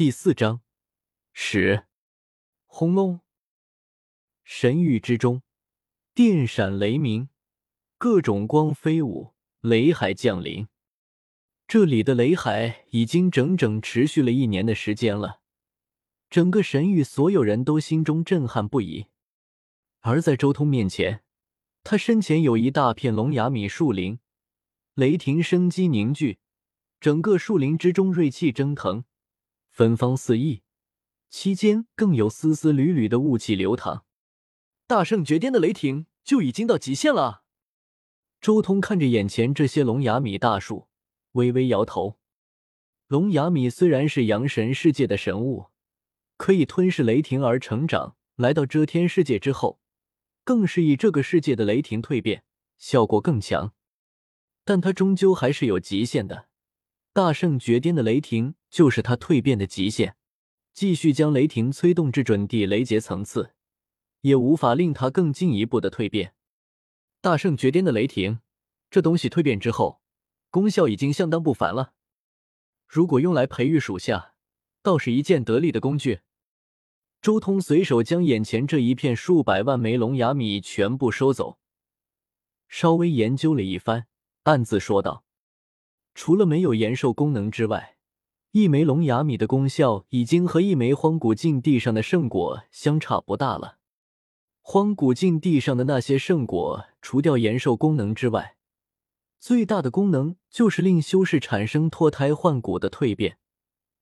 [0.00, 0.62] 第四章，
[1.34, 1.84] 十，
[2.64, 3.20] 轰隆！
[4.42, 5.42] 神域之中，
[6.14, 7.28] 电闪雷鸣，
[7.98, 10.68] 各种光飞舞，雷海降临。
[11.68, 15.42] 这里的雷海已经整整持续了一年的时间了，
[16.30, 19.08] 整个神域所有人都心中震撼不已。
[19.98, 21.22] 而在周通面前，
[21.84, 24.18] 他身前有一大片龙牙米树林，
[24.94, 26.38] 雷霆生机凝聚，
[26.98, 29.04] 整个树林之中锐气蒸腾。
[29.80, 30.60] 芬芳四溢，
[31.30, 34.04] 期间更有丝丝缕缕的雾气流淌。
[34.86, 37.44] 大圣绝巅的雷霆就已经到极限了。
[38.42, 40.88] 周通看着眼前这些龙牙米大树，
[41.32, 42.18] 微微摇头。
[43.08, 45.68] 龙牙米虽然是阳神世界的神物，
[46.36, 49.80] 可以吞噬雷霆而成长，来到遮天世界之后，
[50.44, 52.44] 更是以这个世界的雷霆蜕变，
[52.76, 53.72] 效果更强。
[54.66, 56.48] 但它终究还是有极限的。
[57.14, 60.16] 大圣绝巅的雷霆就是他蜕变的极限，
[60.72, 63.54] 继续将雷霆催动至准地雷劫层次，
[64.20, 66.34] 也无法令他更进一步的蜕变。
[67.20, 68.40] 大圣绝巅的雷霆，
[68.90, 70.00] 这东西蜕变之后，
[70.48, 71.92] 功效已经相当不凡了。
[72.86, 74.34] 如果用来培育属下，
[74.82, 76.20] 倒是一件得力的工具。
[77.20, 81.58] 周通随手将眼前这一片数百万枚龙牙米全部收走，
[82.66, 84.06] 稍微研究了一番，
[84.44, 85.24] 暗自说道。
[86.14, 87.98] 除了没有延寿功能之外，
[88.52, 93.78] 一枚龙牙米的功效已经和一枚荒古禁地上的圣果相差不大了。
[94.60, 98.56] 荒古禁地上的那些圣果，除掉延寿功能之外，
[99.38, 103.38] 最大的功能就是令修士产生脱胎换骨的蜕变，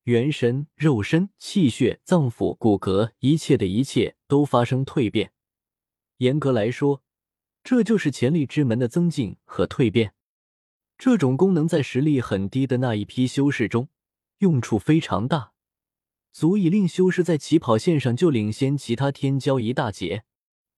[0.04, 5.32] 元神、肉身、气血、脏腑、骨骼，一切的一切都发生蜕变。
[6.16, 7.02] 严格来说，
[7.62, 10.14] 这就是潜力之门的增进和蜕变。
[10.96, 13.88] 这种功能在实力很低的那一批修士中
[14.39, 15.53] 用处非常大，
[16.33, 20.25] 足以令修士在起跑线上就领先其他天骄一大截。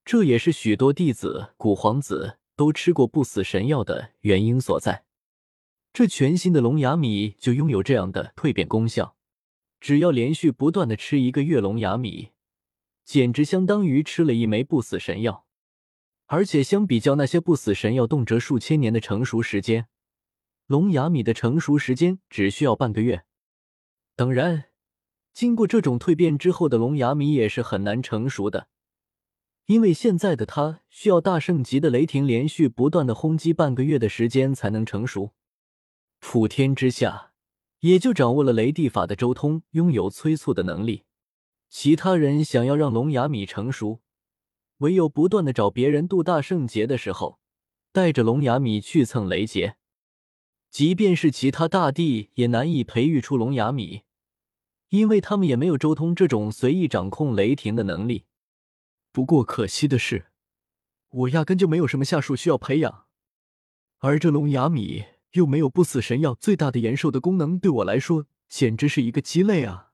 [0.05, 5.05] 这也是许多弟子、古皇子都吃过不死神药的原因所在。
[5.93, 9.17] 这全新的龙牙米就拥有这样的蜕变功效，
[9.81, 12.31] 只要连续不断的吃一个月龙牙米，
[13.05, 15.47] 简直相当于吃了一枚不死神药。
[16.27, 19.89] 而且相比较那些不死神药，动辄数千年的成熟时间。
[20.67, 23.25] 龙牙米的成熟时间只需要半个月，
[24.21, 24.65] 当然，
[25.33, 28.69] 经过这种蜕变之后的龙牙米也是很难成熟的，
[29.65, 35.33] 因为现在的它需要大圣级的雷霆连续不断的轰击半个月的时间才能成熟。
[36.19, 37.33] 普天之下，
[37.79, 41.05] 也就掌握了雷地法的周通拥有催促的能力，
[41.71, 44.03] 其他人想要让龙牙米成熟，
[44.81, 47.41] 唯有不断的找别人渡大圣劫的时候，
[47.91, 49.77] 带着龙牙米去蹭雷劫。
[50.71, 54.03] 即便是其他大帝也难以培育出龙牙米，
[54.91, 58.27] 因为他们也没有周通这种随意掌控雷霆的能力。
[59.11, 60.27] 不过可惜的是，
[61.09, 63.07] 我压根就没有什么下属需要培养，
[63.99, 69.93] 而这龙牙米又没有不死神药最大的延寿的功能，对我来说简直是一个鸡肋啊！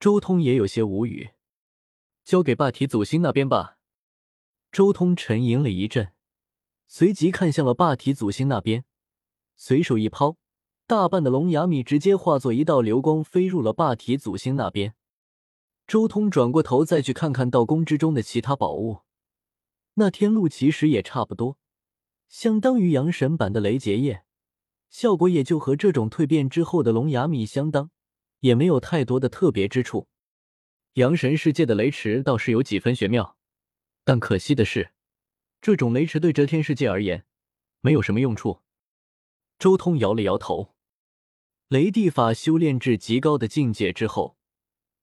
[0.00, 1.30] 周通也有些无语，
[2.24, 3.78] 交给霸体祖星那边吧。
[4.70, 6.12] 周通沉吟了一阵，
[6.86, 8.84] 随即看向了霸体祖星那边。
[9.54, 10.38] 随手一抛，
[10.92, 14.94] 大半的龙牙米直接化作一道流光，飞入了霸体祖星那边。
[15.86, 18.98] 周通转过头，再去看看道宫之中的其他宝物，
[19.94, 21.56] 那天路其实也差不多，
[22.28, 24.24] 相当于阳神版的雷结叶，
[24.90, 27.90] 效果也就和这种蜕变之后的龙牙米相当，
[28.40, 30.08] 也没有太多的特别之处。
[30.96, 33.38] 阳神世界的雷池倒是有几分玄妙，
[34.04, 34.90] 但可惜的是，
[35.62, 37.24] 这种雷池对遮天世界而言，
[37.80, 38.60] 没有什么用处。
[39.58, 40.71] 周通摇了摇头，
[41.72, 44.36] 雷地法修炼至极高的境界之后，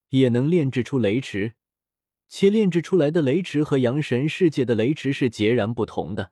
[0.09, 1.55] 也能炼制出雷池，
[2.27, 6.31] 且炼制出来的雷池和阳神世界的雷池是截然不同的，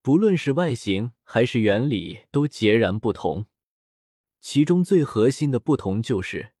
[0.00, 3.44] 不论是外形还是原理都截然不同。
[4.40, 6.52] 其中最核心的不同就是，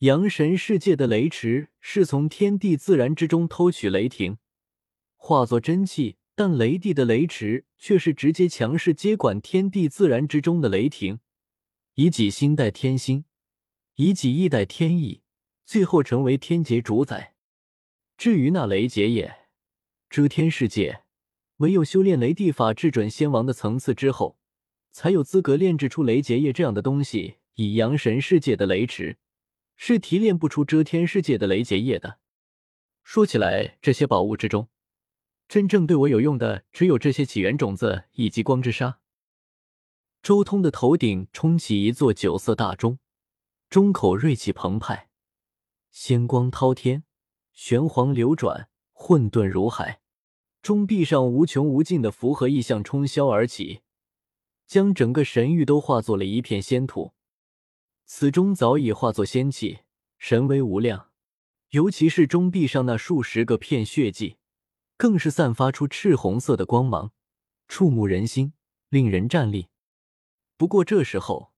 [0.00, 4.36] 阳神世界的雷池是从天地自然之中偷取雷霆，
[5.16, 6.18] 化作真气。
[6.34, 11.20] 但雷帝的雷池却是直接强势接管天地自然之中的雷霆，
[11.98, 13.24] 以己心代天心，
[13.94, 15.22] 以己意代天意，
[15.64, 17.34] 最后成为天劫主宰。
[18.18, 19.48] 至于那雷劫叶，
[20.10, 21.04] 遮天世界
[21.56, 24.38] 唯有修炼雷帝法至准仙王的层次之后，
[24.92, 27.36] 才有资格炼制出雷劫业这样的东西。
[27.54, 29.16] 以阳神世界的雷池，
[29.74, 32.18] 是提炼不出遮天世界的雷劫业的。
[33.04, 34.68] 说起来，这些宝物之中。
[35.48, 39.00] 真正对我有用的，只有这些起源种子以及光之沙。
[40.26, 42.98] 周通的头顶冲起一座九色大钟，
[43.70, 45.08] 钟口锐气澎湃，
[45.92, 47.04] 仙光滔天，
[47.52, 50.00] 玄黄流转，混沌如海。
[50.62, 53.82] 钟壁上无穷无尽的符和意象冲霄而起，
[54.66, 57.12] 将整个神域都化作了一片仙土。
[58.04, 59.82] 此钟早已化作仙气，
[60.18, 61.10] 神威无量。
[61.68, 64.38] 尤其是钟壁上那数十个片血迹，
[64.96, 67.12] 更是散发出赤红色的光芒，
[67.68, 68.54] 触目人心，
[68.88, 69.68] 令人战栗。
[70.56, 71.52] 不过这时候，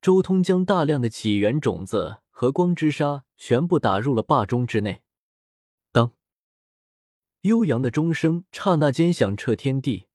[0.00, 5.02] 周通将大量的起源种子和光之沙全部打入了霸钟之内。
[5.90, 6.12] 当
[7.42, 10.06] 悠扬的钟声刹那间响彻天地，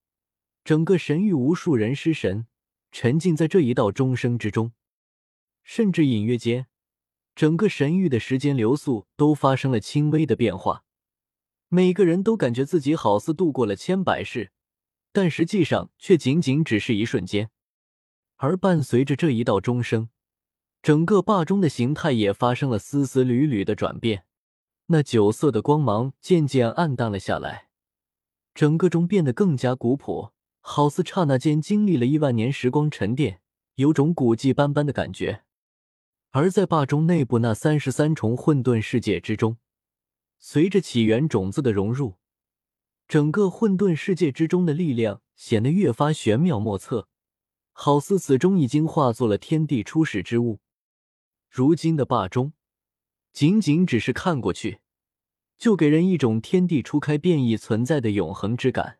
[0.64, 2.48] 整个神域无数人失神，
[2.92, 4.72] 沉浸在这一道钟声之中，
[5.64, 6.68] 甚至隐约间。
[7.36, 10.86] 整个神域的时间流速都发生了轻微的变化，
[11.68, 14.54] 每个人都感觉自己好似度过了千百世，
[15.12, 17.52] 但实际上却仅仅只是一瞬间。
[18.38, 20.10] 而伴随着这一道钟声，
[20.82, 24.26] 整个霸钟的形态也发生了丝丝缕缕的转变，
[24.88, 27.70] 那九色的光芒渐渐暗淡了下来，
[28.54, 33.42] 整个钟变得更加古朴，好似刹那间经历了亿万年时光沉淀，
[33.76, 35.44] 有种古迹斑斑的感觉。
[36.32, 39.58] 而在霸中内部那三十三重混沌世界之中，
[40.38, 42.16] 随着起源种子的融入，
[43.08, 47.08] 整个混沌世界之中的力量显得越发玄妙莫测，
[47.78, 50.62] 好似此中已经化作了天地初始之物。
[51.50, 52.54] 如今的霸中，
[53.34, 54.80] 仅仅只是看过去，
[55.58, 59.00] 就给人一种天地初开便已存在的永恒之感。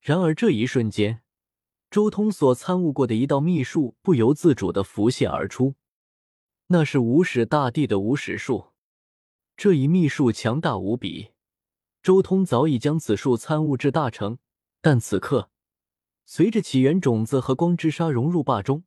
[0.00, 1.22] 然而这一瞬间，
[1.88, 5.76] 周通所参悟过的一道秘术不由自主的浮现而出。
[6.66, 8.72] 那是无始大帝的无始术，
[9.56, 11.30] 这一秘术强大无比。
[12.02, 14.38] 周通早已将此术参悟至大成，
[14.80, 15.50] 但此刻，
[16.28, 18.82] 随着起源种子和光之沙融入霸中，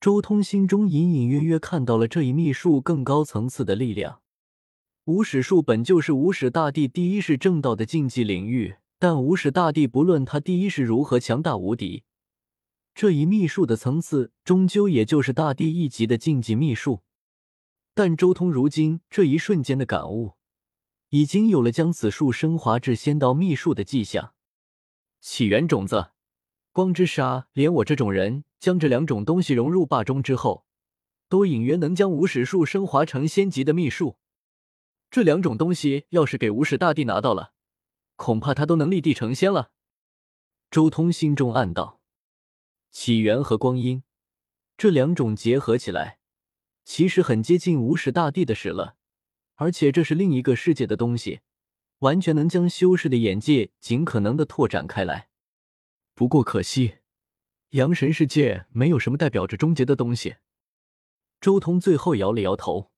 [0.00, 4.22] 周通心中隐隐约约看到了这一秘术更高层次的力量。
[5.04, 12.02] 无始术本就是无始大帝第一世正道的禁忌领域，但无始大帝不论他第一世如何强大无敌。
[12.92, 17.02] 这一秘术的层次，终究也就是大帝一级的禁忌秘术。
[17.94, 20.32] 但周通如今这一瞬间的感悟，
[21.10, 24.34] 已经有了将此术升华至仙道秘术的迹象。
[25.20, 26.10] 起源种子、
[26.78, 30.64] 光之沙，连我这种人，将这两种东西融入霸中之后，
[31.28, 34.16] 都隐约能将无始术升华成仙级的秘术。
[35.10, 37.52] 这两种东西要是给无始大帝拿到了，
[38.14, 39.72] 恐怕他都能立地成仙了。
[40.70, 42.00] 周通心中暗道。
[42.92, 44.04] 起源和光阴
[44.76, 46.20] 这两种结合起来，
[46.84, 48.94] 其实很接近无始大帝的始了，
[49.56, 51.40] 而且这是另一个世界的东西，
[51.98, 55.27] 完全能将修士的眼界尽可能的拓展开来。
[56.18, 56.96] 不过可惜，
[57.68, 60.38] 阳神世界没有什么代表着终结的东西。
[61.40, 62.90] 周通最后摇了摇头。